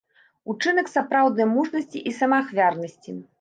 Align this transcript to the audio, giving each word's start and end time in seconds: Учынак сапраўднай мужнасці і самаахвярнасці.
Учынак 0.53 0.87
сапраўднай 0.93 1.47
мужнасці 1.51 2.03
і 2.13 2.15
самаахвярнасці. 2.21 3.17